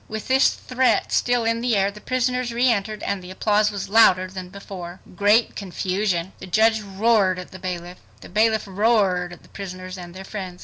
[0.09, 4.25] ."With this threat still in the air, the prisoners reentered and the applause was louder
[4.29, 4.99] than before.
[5.15, 6.33] Great Confusion!
[6.39, 7.99] The judge roared at the bailiff.
[8.21, 10.59] The bailiff roared at the prisoners and their friends.